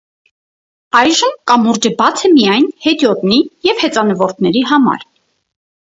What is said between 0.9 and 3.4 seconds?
Այժմ կամուրջը բաց է միայն հետիոտնի